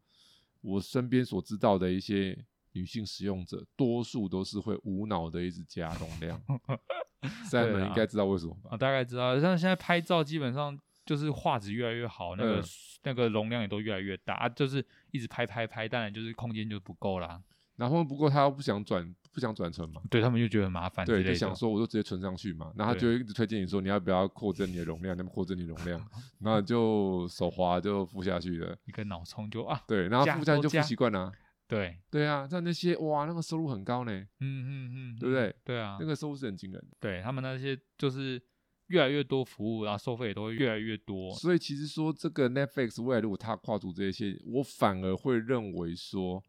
[0.62, 2.38] 我身边所知道的一些
[2.72, 6.42] 女性使用者，多数都是会无脑的一直加容量。
[7.50, 8.78] 三对啊们应该知道为什么我吧？
[8.78, 12.64] 大概知道，像现在拍照基本上就是画质越来越好，那个、嗯
[13.04, 17.42] 那个容量也都越来越大，啊就是一直拍拍拍，当然就是空间就不够啦。
[17.76, 26.06] 然后不过他又不想转，不想转存嘛，对他们就觉得很麻烦之对，就想说我就直接存上去嘛，然后他就会一直推荐你说你要不要扩增你的容量，那么扩增你容量，
[26.41, 31.32] 然后就手滑就付下去了，一个脑充就啊，对，然后加付下去就付多加习惯了，
[31.67, 35.56] 对，对啊，像那些哇那个收入很高呢，嗯嗯嗯，对不对？
[35.63, 38.41] 对啊，那个收入是很惊人的，对他们那些就是
[38.88, 41.32] 越来越多服务，然后收费也都会越来越多。
[41.36, 46.43] 所以其实说这个 Netflix 未来如果它跨足这些，我反而会认为说，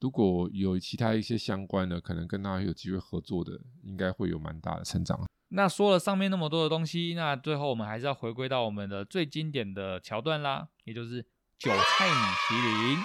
[0.00, 5.26] 如果有其他一些相关的，可能跟他有机会合作的，应该会有蛮大的成长。
[5.48, 11.22] 那说了上面那么多的东西，那最后我们还是要回归到我们的最经典的桥段啦，也就是
[11.58, 12.14] 韭菜米
[12.48, 12.98] 其林。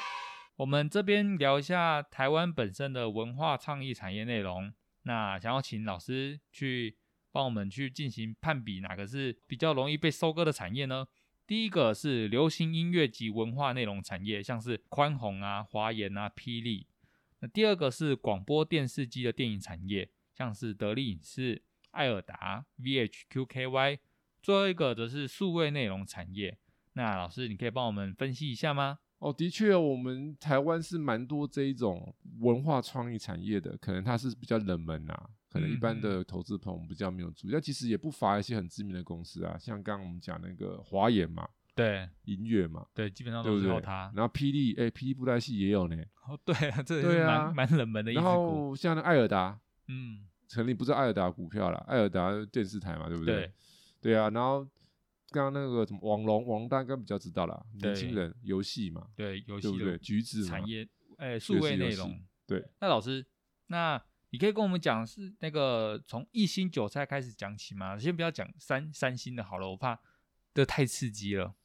[0.57, 4.71] 我们这边聊一下台湾本身的文化创意产业内容。
[5.03, 6.97] 那想要请老师去
[7.31, 11.05] 帮我们去进行判比，哪个是比较容易被收割的产业呢？
[11.47, 16.87] 第一个是流行音乐及文化内容产业，像是宽宏啊、华研啊、霹雳。
[17.39, 23.99] 那第二个是广播电视机的电影产业，像是得力影视、艾尔达、VHQKY。
[24.41, 26.57] 最后一个则是数位内容产业。
[26.93, 28.99] 那老师，你可以帮我们分析一下吗？
[29.19, 43.79] 哦，的确，我们台湾是蛮多这一种文化创意产业的，可能它是比较冷门啊，可能一般嗯的投资朋友比较没有注意，但其实也不乏一些很知名的公司啊，像刚刚我们讲那个华研嘛，对音乐嘛，对，基本上都是靠？
[43.79, 44.11] 它。
[44.13, 45.95] 然后霹雳，哎，霹雳布袋戏也有呢，
[46.27, 48.23] 哦，对啊，这对啊蛮蛮冷门的一然。
[48.25, 53.35] 后像那艾尔达，嗯，成立不是艾尔达股票啦，艾尔达电视台嘛，对不对？
[53.35, 53.53] 对
[54.01, 54.67] 对啊，然后
[55.29, 59.91] 刚刚那个什么网龙，网龙大家应该比较知道啦，年轻人游戏嘛，对，游戏对不对？
[59.93, 60.87] 的橘子嘛产业，
[61.17, 62.19] 哎，数位内容。
[62.47, 63.25] 对，那老师，
[63.67, 63.99] 那
[64.35, 67.97] 你可以跟我们讲是那个从一星韭菜开始讲起吗？
[67.97, 69.97] 先不要讲三三星的好了，我怕
[70.53, 71.55] 这太刺激了。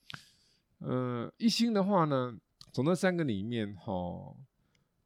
[0.78, 2.38] 呃，一星的话呢，
[2.72, 4.36] 从这三个里面哈，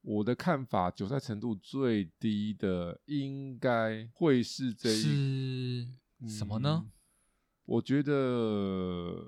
[0.02, 5.88] 我的看法，韭菜程度最低的应该会是这一
[6.20, 6.82] 是什么呢？
[6.84, 6.90] 嗯
[7.64, 9.24] 我觉得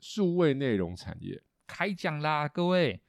[0.00, 3.00] 数位内容产业，开讲啦，各位。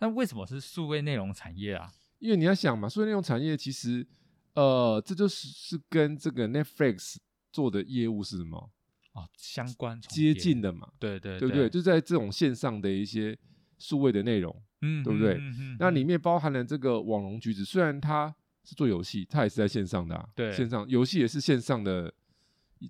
[0.00, 1.90] 那为什么是数位内容产业啊？
[2.18, 4.06] 因为你要想嘛，数位内容产业其实，
[4.54, 7.16] 呃，这就是是跟这个 Netflix
[7.52, 8.70] 做的业务是什么
[9.12, 11.68] 哦，相关接近的嘛，对对对不对？
[11.68, 13.38] 就在这种线上的一些
[13.78, 22.12] 数位的内容，嗯，对不对嗯嗯那嗯里面包含了这个网龙橘子，虽然它是做游戏，它也是在线上的、啊，对线上游戏也是线上的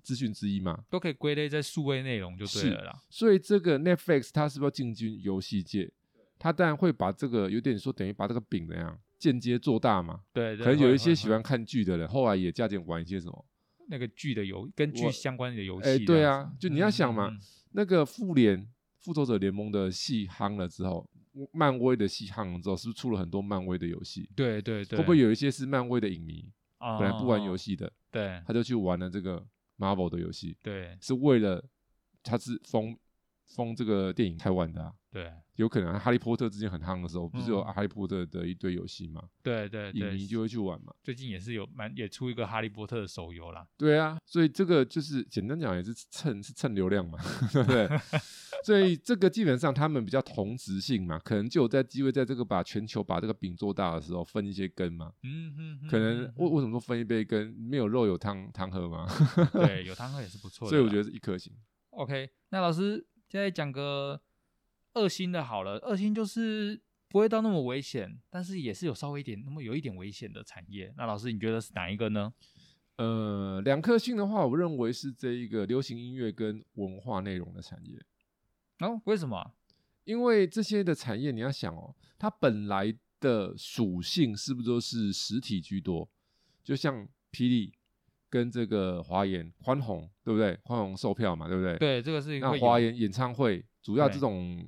[0.03, 0.83] 资讯之一嘛。
[0.89, 2.99] 都可以归类在数位内容就对是了啦。
[3.09, 5.91] 所以这个 Netflix 它是不是要进军游戏界？
[6.37, 10.21] 它当然会把这个有点说等于把这个饼怎样间接做大嘛。
[10.33, 13.45] 对，对可能有一些喜欢看剧的人，后来也加减玩一些什么？
[13.89, 17.41] 那个剧的游跟剧相关的游戏这哎，对啊，就你要想嘛，嗯，嗯嗯
[17.73, 18.67] 那个复联
[18.99, 21.09] 复仇者联盟的戏夯了之后，
[21.51, 24.29] 漫威的戏夯了之后，是不是出了很多漫威的游戏？
[24.35, 27.57] 对对对，会不会有一些是漫威的影迷，本本来不玩游？
[27.57, 29.43] 戏的，对他就去玩了这个
[29.77, 31.63] Marvel 的游戏，对是为了
[32.21, 32.95] 他是封
[33.49, 34.93] 封这个电影太晚的啊。
[35.11, 39.23] 对有可能哈利波特之前很夯的时候，不是有嗯哈利波特的一堆游戏吗？
[39.41, 40.93] 对对对，影迷就会去玩嘛。
[41.01, 43.65] 最近也是有蛮也出一个哈利波特的手游啦。
[43.75, 47.17] 对啊，所以这个就是简单讲也是蹭是蹭流量嘛，
[47.51, 47.89] 对不对？
[48.63, 55.11] 所以这个基本上他们比较同质性嘛，可能就有在机会在这个把全球把这个饼做大的时候分一些羹嘛。
[55.23, 57.51] 嗯哼，可能嗯为为什么说分一杯羹？
[57.57, 60.69] 没有肉有汤汤喝嘛，哼 对有汤喝也是不错的。
[60.69, 61.51] 所以我觉得是一颗星。
[61.91, 64.19] OK，那老师现在讲个
[64.93, 70.91] 二星的好了，二星就是不会到那么危险，但是也是有稍微一点那么有一点危险的产业。
[70.97, 72.33] 那老师你觉得是哪一个呢？
[72.95, 78.03] 呃，两颗星的话，我认为是这一个流行音乐跟文化内容的产业，
[78.79, 79.53] 哦，为什么？
[80.05, 86.09] 因为这些的产业你要想哦，它本来的属性是不是都是实体居多？
[86.63, 87.73] 就像霹雳
[88.29, 90.57] 跟这个华研、宽宏，对不对？
[90.63, 91.77] 宽宏售票嘛，对不对？。
[91.77, 94.67] 对，这个是那华研演唱会主要这种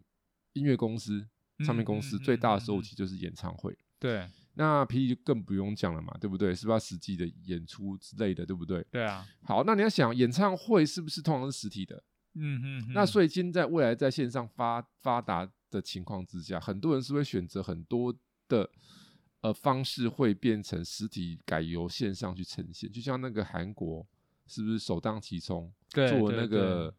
[0.54, 1.26] 音乐公司、
[1.66, 3.78] 唱片公司最大的收入其实就是演唱会。
[4.00, 6.54] 对那霹雳就更不用讲了嘛，对不对？
[6.54, 8.86] 是不是要实际的演出之类的，对不对？
[8.92, 12.04] 对啊，好，那你要想，演唱会是不是通常是实体的？
[12.34, 18.14] 嗯嗯，那所以现在未来在线上发发达的情况之下，很多人是会选择很多
[18.48, 18.70] 的
[19.42, 22.92] 呃方式，会变成实体改由线上去呈现。
[22.92, 24.06] 就像那个韩国，
[24.48, 26.94] 是不是首当其冲做那个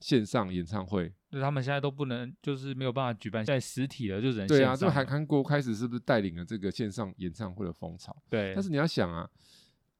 [0.00, 1.12] 线上演唱会？
[1.30, 8.14] 那他们现在都不能，就是没有办法举办在实体了，就人对啊，这个韩韩国开始是不是带领了这个线上演唱会的风潮？
[8.28, 9.28] 对，但是你要想啊，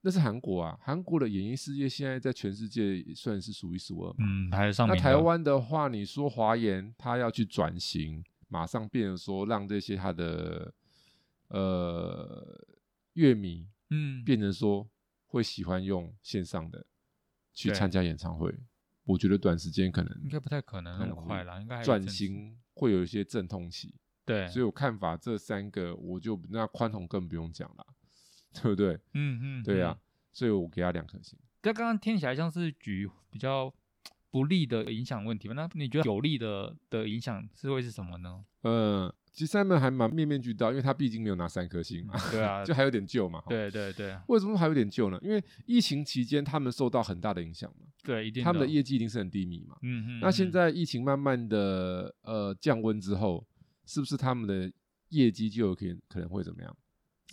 [0.02, 4.16] 那是韩国啊，韩国的演艺事业现在在全世界算是数一数二嘛。
[4.18, 10.72] 嗯，还是上那台湾的话，你说华研他要去转型，马上变成说让这些他的
[11.53, 12.65] 呃
[13.15, 14.88] 乐迷嗯变成说
[15.27, 16.85] 会喜欢用线上的
[17.53, 18.55] 去参加演唱会，
[19.05, 27.87] 我觉得短时间可能应该不太可能那么嗯快了，应该转型会有一些阵痛期，对，所以我看法这三个我就那宽宏更不用讲了，
[28.55, 28.95] 对不对？
[29.12, 30.01] 嗯嗯，对啊嗯，，
[30.33, 31.38] 所以我给他两颗星。
[31.62, 33.73] 那刚刚听起来像是举比较
[34.31, 35.55] 不利的影响问题吧？
[35.55, 38.45] 那你觉得有利的的影响是会是什么呢？
[38.62, 43.40] 呃，其实他们还蛮面面俱到，因为他毕竟没有拿三颗星嘛，对啊， 就还有点旧嘛。
[43.47, 45.18] 齁对对对为什么还有点旧呢？
[45.23, 49.77] 因为疫情期间他们受到很大的影响嘛，对，一定他们的业绩一定是很低迷嘛。
[49.83, 53.47] 嗯嗯，那现嗯在疫情慢慢的呃降温之后，
[53.87, 54.71] 是不是他们的
[55.09, 56.77] 业绩就有可能可能会怎么样？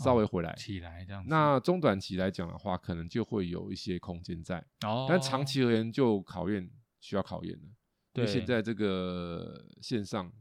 [0.03, 0.55] 稍微回来。
[0.55, 6.69] 起来这样子，那中短期来讲的话，可能就会有一些空间在，哦，但长期而言就考验
[7.01, 7.65] 需要考验了。
[8.13, 10.31] 因为对现在这个线上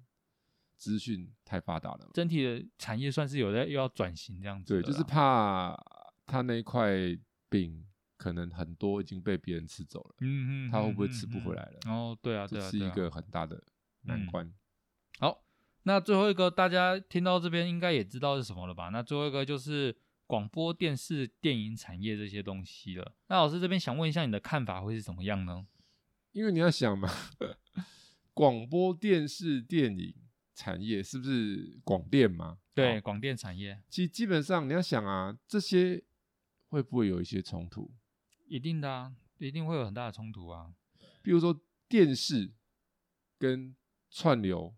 [0.79, 5.77] 资讯太发达了，整体的产业算是有在又要转型这样子对，就是怕
[6.25, 6.91] 他那一块
[7.49, 7.85] 饼
[8.17, 11.55] 可能很多已经被别人吃走了，嗯嗯，他会不会嗯吃不回？
[11.55, 11.79] 来了？
[11.87, 13.63] 哦，对啊，对这是一个很大的
[14.03, 14.55] 难嗯关。
[15.19, 15.45] 好，
[15.83, 18.89] 那最后一个大家听到这边应该也知道是什么了吧？
[18.91, 23.13] 那最后一个就是广播电视、电影产业这些东西了。
[23.29, 25.67] 那老师这边想问一下，你的看法会是怎么样呢？
[26.33, 27.09] 因为你要想嘛，
[28.35, 30.15] 广播电视电影
[30.59, 32.59] 产业是不是广电嘛？
[32.75, 36.03] 对，好广电产业其实基本上你要想啊，这些
[36.71, 37.89] 会不会有一些冲突？
[38.49, 40.75] 一定的啊，一定会有很大的冲突啊。
[41.23, 41.57] 比如说
[41.89, 42.53] 电视
[43.39, 43.77] 跟
[44.11, 44.75] 串流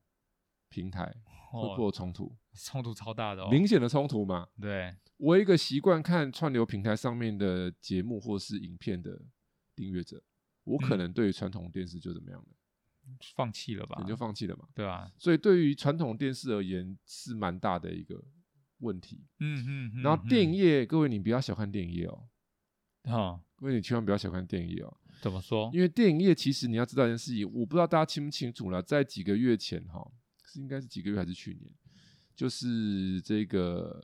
[0.69, 1.07] 平台
[1.51, 2.37] 会不会哦，有冲突？
[2.53, 3.49] 冲突超大的哦。
[3.51, 4.49] 明显的冲突嘛。
[4.61, 9.23] 对，我一个习惯看串流平台上面的节目或是影片的
[9.75, 10.23] 订阅者，
[10.65, 12.49] 我可嗯能对于传统电视就怎么样了，
[13.35, 14.09] 放弃了吧你？
[14.09, 14.69] 就放弃了嘛。
[14.75, 15.11] 对吧？
[15.19, 18.23] 所以对于传统电视而言是蛮大的一个
[18.79, 19.25] 问题。
[19.39, 20.03] 嗯嗯嗯。
[20.03, 22.29] 然后电影业，各位你不要小看电影业哦，
[23.03, 25.71] 嗯，哈，各位你千万不要小看电影业哦，怎么说？
[25.73, 30.11] 因为电影业其实你要知道一件事情，我不知道大家清不清楚了，在几个月前哈，
[30.45, 31.71] 是应该是几个月还是去年，
[32.35, 34.03] 就是这个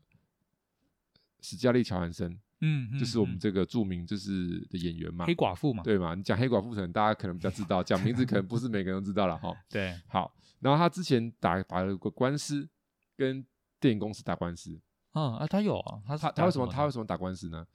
[1.41, 5.83] 史嘉丽·乔韩森，嗯，嗯就是我们嗯这个著名就是的演员嘛，黑寡妇嘛。
[5.83, 6.15] 对嘛？
[6.15, 9.55] 你讲黑寡妇可能大家可能比较知道，讲名字可能不是每个人都知道了哈。
[9.69, 12.69] 对，好，然后他之前打打了个官司，
[13.17, 13.45] 跟
[13.79, 14.81] 电影公司打官司。
[15.13, 17.67] 嗯啊，他有啊，他他他为什么他为什么打官司呢？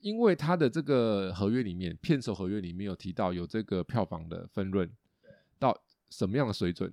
[0.00, 4.90] 因为他的这个合约里面，片酬合约里面有提到有这个票房的分润，
[5.60, 5.72] 到
[6.10, 6.92] 什么样的水准，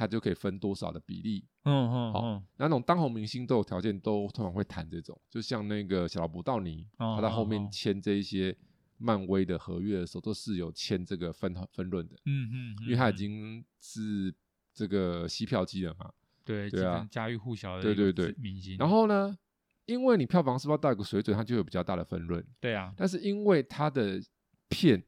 [0.00, 1.44] 他就可以分多少的比例。
[1.64, 8.56] 嗯嗯好嗯，那种当红明星都有条件，都通常会谈这种，就像那个小劳勃道尼，哦他在后面签这一些
[8.96, 14.34] 漫威的合约的时候，都是有签这个分分论的，嗯嗯，因为他已嗯经是
[14.72, 16.10] 这个吸票机了嘛。
[16.42, 18.78] 对对啊家喻户晓的对对对明星。
[18.78, 19.36] 然后呢，
[19.84, 22.42] 因为你票房是不是要到一个水准，它就有比较大的分论。
[22.58, 24.18] 对啊，但是因为它的
[24.70, 25.04] 片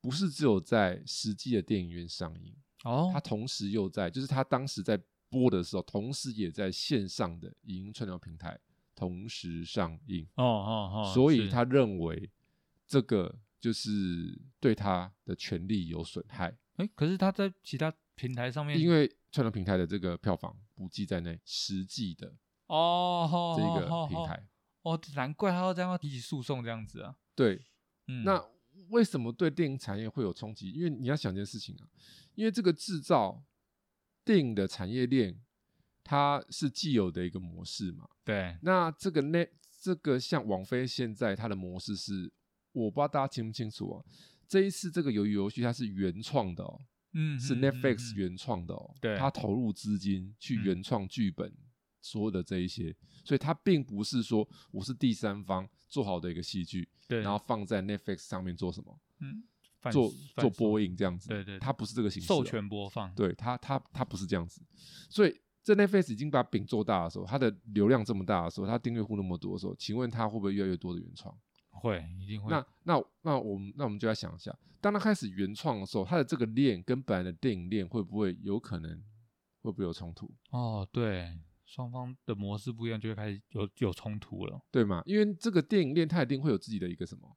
[0.00, 2.54] 不是只有在实际的电影院上映，
[2.84, 3.10] 哦。
[3.12, 8.58] 他，同时又在，就是他当时在播的时候，同时也在线上的影音串流平台
[8.94, 12.30] 同时上映，哦哦哦，所以他认为
[12.86, 22.32] 这个就是对他的权利有损害，哎，可是他在其他平台上面，因为串流平台的这个票房不计在内，实际的
[22.68, 24.46] 哦，这哦个平，台，
[24.82, 27.16] 哦，哦难怪他要这样要提起诉讼这样子啊。
[27.34, 27.60] 对，
[28.06, 28.42] 嗯，那
[28.88, 30.70] 为什么对电影产业会有冲击？
[30.70, 31.88] 因为你要想一件事情啊，
[32.34, 33.44] 因为这个制造
[34.24, 35.40] 电影的产业链，
[36.04, 38.08] 它是既有的一个模式嘛。
[38.24, 39.46] 对，那这个那
[39.80, 42.32] 这个像王菲现在它的模式是
[42.72, 44.04] 我不知道大家清不清楚啊？
[44.48, 46.80] 这一次这个鱿鱼游戏它是原创的哦，
[47.14, 51.52] 嗯，是嗯 Netflix 原创的哦，对他投入资金去嗯原创剧本，
[52.06, 52.94] 所有的这一些，
[53.24, 59.42] 所以它并不是说我是第三方做好的一个戏剧，对，然后放在 Netflix 上面做什么，嗯，
[59.90, 64.62] 做做播映这样子，对对对它不是这个形式、授，权播放，对它它它不是这样子，
[65.10, 65.34] 所以。
[65.66, 71.36] 这 Netflix 已经把饼做大的时候，它的流量这么大的时候，它订阅户那么多的时候，请问它会不会越来越多的原创？
[71.72, 72.48] 会一定会。
[72.48, 79.02] 那那那我们那我们就要想一下，当它开始原创的时候，它的这个链跟本来的电影链会不会有可能
[79.60, 80.32] 会不会有冲突？
[80.50, 81.36] 哦，对，
[81.66, 84.58] 双方的模式不一样，就会开始有有冲突了。
[84.70, 85.02] 对吗？
[85.04, 87.36] 因为这个电影链它一定会有自己的一个什么，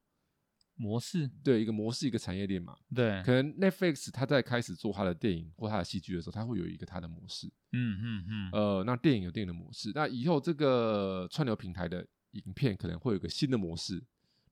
[0.75, 2.77] 模式对，一个模式，一个产业链嘛。
[2.95, 7.47] 对，可能 Netflix 它在开始做它的电影或它的戏剧的时候，它会有一个它的模式。
[7.71, 14.03] 嗯嗯嗯，呃，那电影有电影的模式，那以后这个串流平台的影片可能会有一个新的模式。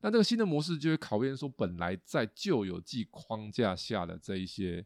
[0.02, 4.86] 那这个新的模式就会考验说，本来在旧有季框架下的这一些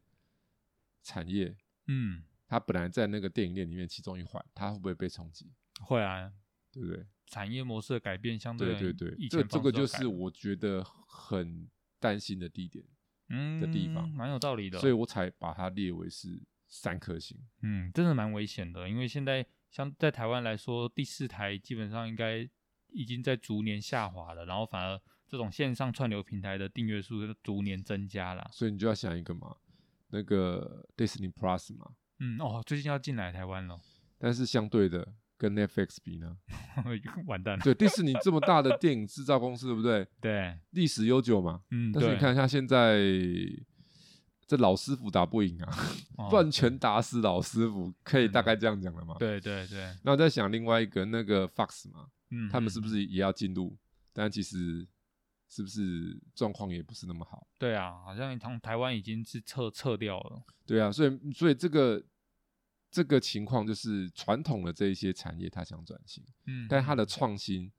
[1.03, 1.53] 产业，
[1.87, 5.49] 嗯，它本来在那个电影链里面其中一环，它会不会被冲击？
[5.79, 6.29] 会啊，
[6.69, 7.07] 对不对？
[7.27, 12.83] 产业模式的改变相对对对对，这这个就是我觉得很担心的地点，
[13.29, 14.77] 嗯的地方蛮有道理的。
[14.79, 17.39] 所以我才把它列为是三颗星。
[17.61, 22.45] 嗯，真的蛮危险的，因为现在像在台湾来说，第四台基本上应该
[22.89, 28.49] 已经在逐年下滑了，然后反而这种线上串流平台的订阅数逐年增加了。
[28.51, 29.55] 所以你就要想一个嘛，
[30.09, 33.79] 那个 Disney Plus 嘛，嗯，哦，最近要进来台湾了，
[34.17, 35.05] 但是相对的
[35.37, 36.37] 跟 Netflix 比呢，
[37.25, 37.63] 完蛋了。
[37.63, 40.07] 对，迪士尼这么大的电影制造公司，对不对？
[40.21, 42.99] 对，历史悠久嘛，嗯，但是你看一下现在
[44.45, 45.77] 这老师傅打不赢啊，
[46.17, 49.15] 哦 乱拳打死老师傅，可以大概这样讲了嘛？。
[49.17, 53.75] 对对对，那我在想另外一个那个 Fox 嘛，嗯，他们是不嗯是也要进入？
[54.13, 54.85] 但其实
[55.53, 57.45] 是不是状况也不是那么好？
[57.59, 58.01] 对啊？
[58.05, 60.41] 好像从台湾已经是撤撤掉了。
[60.65, 62.01] 对啊，所以所以这个
[62.89, 67.69] 这个情况就是传统的这一些产业它想转型，嗯，但它的创新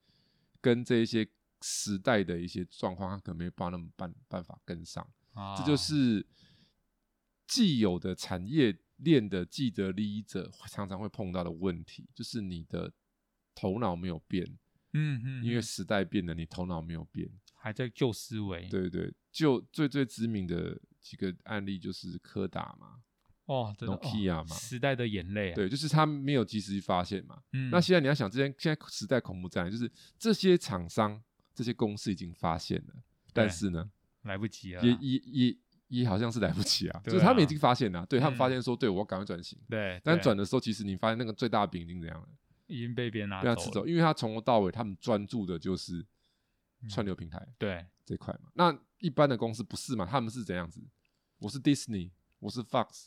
[0.61, 1.27] 跟这一些
[1.63, 6.27] 时代的一些状况，它可能没办法那么办办法跟上，啊这就是
[7.47, 12.93] 既有的产业链的既得利益者常常会碰到的问题，就是你的
[13.55, 14.45] 头脑没有变，
[14.93, 17.31] 嗯嗯，因为嗯时代变了，你头脑没有变。
[17.63, 18.67] 还在旧思维。
[18.69, 22.97] 对对，就最最知名的几个案例就是柯达嘛，
[23.47, 25.55] 哦，真的 Nokia 哦嘛时代的眼泪啊。
[25.55, 27.41] 对，就是他没有及时去发现嘛。
[27.53, 29.89] 嗯，那现在你要想，这些现在时代恐怖战，就是
[30.19, 31.23] 这些厂商、
[31.55, 32.95] 这些公司已经发现了，
[33.33, 33.89] 但是呢，
[34.23, 34.89] 来不及了啦。
[34.89, 35.57] 也也也
[35.87, 39.57] 也好像是来不及啊， 对就是他们已啊经发现了，对他们发嗯现说，对我要赶快转型。
[39.69, 42.29] 对，对但转的时候，其实你发现那个最大的饼已经怎样了？
[42.67, 43.55] 已经被别人拿走了。
[43.55, 46.05] 被他吃走，因为他从头到尾他们专注的就是
[46.89, 48.51] 串嗯流平台对，这块嘛。
[48.55, 50.05] 那一般的公司不是嘛？
[50.05, 50.81] 他们是怎样子？
[51.39, 53.07] 我是 Disney，我是 Fox，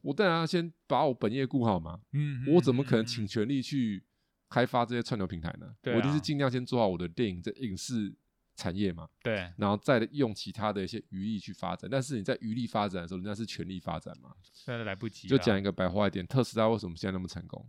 [0.00, 2.00] 我当然要先把我本业顾好嘛。
[2.12, 4.04] 嗯，我怎么可能嗯请全力去
[4.48, 5.74] 开发这些串流平台呢？
[5.82, 8.14] 对我一定是啊尽量先做好我的电影这影视
[8.56, 11.90] 产业嘛，对，然后再用其他的一些余力去发展。
[11.90, 14.32] 但是你在余力发展的时候，人家是全力发展嘛。
[14.52, 15.26] 现在来不及。
[15.26, 17.68] 就讲一个白话一点，特斯拉为什么现在那么成功？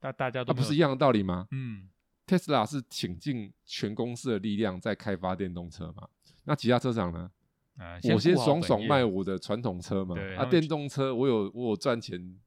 [0.00, 1.46] 大大家、都不是一样的道理吗？
[1.52, 1.88] 嗯，
[2.26, 6.08] 特斯拉是倾尽全公司的力量在开发电动车嘛？
[6.44, 7.30] 那其他车厂呢？
[7.76, 12.38] 呃，我先爽爽卖我的传统车嘛，啊，电动车我有我有赚钱，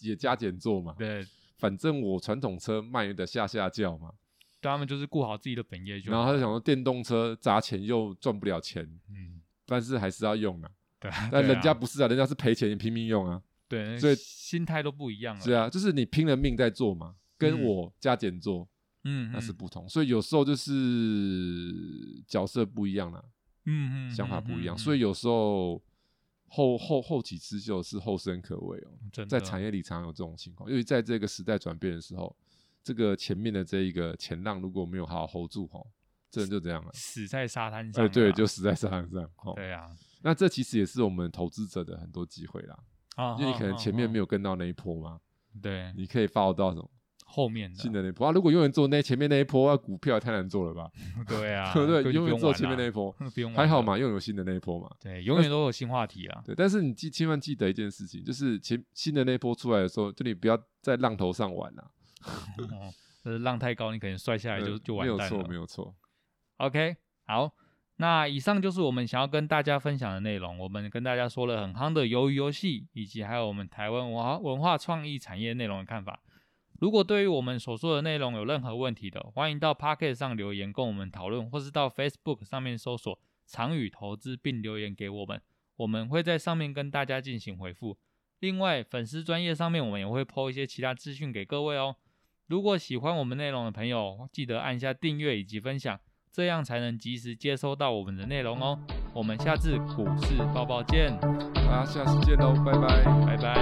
[0.00, 0.94] 也加减做嘛。
[0.98, 1.24] 对，
[1.56, 4.12] 反正我传统车卖的下下叫嘛，
[4.60, 6.10] 对他们就是顾好自己的本业就。
[6.10, 10.70] 然后他就想说电动车砸钱又赚不了钱，嗯，但是还是要用啊。
[10.98, 13.40] 对，但人家不是啊，人家是赔钱也拼命用啊。
[13.68, 15.40] 对，所以心态都不一样了。
[15.40, 18.68] 是，啊，就是你拼了命在做嘛，跟嗯我加减做嗯，
[19.32, 19.88] 那是嗯不同。
[19.88, 20.70] 所以有时候就是
[22.26, 23.22] 角色不一样啦，
[23.66, 25.82] 嗯嗯想法不一样，嗯所以有时候
[26.48, 29.24] 后后后起之秀是后生可畏哦。
[29.26, 32.34] 在产业里常有这种情况，因为在这个时代转变的时候，
[32.82, 35.86] 这个前面的这一个前浪如果没有好好 hold 住吼，
[36.30, 36.90] 这人就这样了。
[36.92, 38.12] 死在沙滩上哎，了。
[38.12, 39.30] 对，就死在沙滩上。
[39.36, 39.90] 吼，对啊，
[40.22, 42.78] 那这其实也是我们投资者的很多机会啦，
[43.16, 45.20] 啊，因为你可能前面没有有跟到那一波嘛，
[45.60, 46.90] 对你可以 follow 到什么
[47.32, 48.32] 后面的新的那一波啊。
[48.32, 50.90] 如果永远做那前面那一波，那股票也太难做了吧？
[51.26, 52.12] 对啊， 对不对？
[52.12, 54.90] 永远做前面那一波， 不用玩还好嘛，又有新的那一波嘛。
[55.00, 56.42] 对，永远都有新话题啊。
[56.44, 61.90] 对，但是你记千万记得一件事情，就是前新的那一波出来的时候，就你不要在浪头上玩啦、
[63.40, 65.48] 浪太高，你可能摔下来就呃就没有错，完蛋了。
[65.48, 65.94] 没有错。
[66.58, 67.50] OK，好，
[67.96, 70.58] 那以上就是我们想要跟大家分享的内容。
[70.58, 76.20] 我们跟大家说了很夯的鱿鱼游戏，以及还有我们台湾文化文化创意产业内容的看法。
[76.82, 83.16] 如果对于我们所说的内容有任何问题的，欢迎到 Pocket 上留言跟我们讨论，或是到 Facebook 上面搜索
[83.46, 85.40] “长宇投资”并留言给我们，
[85.76, 87.96] 我们会在上面跟大家进行回复。
[88.40, 91.94] 另外，粉丝专业上面我们也会 po 一些其他资讯给各位哦。
[92.48, 96.00] 如果喜欢我们内容的朋友，记得按下订阅以及分享，
[96.32, 98.78] 这样才能及时接收到我们的内容哦。
[99.12, 101.16] 我们下次股市报报见。
[101.54, 103.04] 大家下次见喽拜拜。
[103.26, 103.52] 拜拜。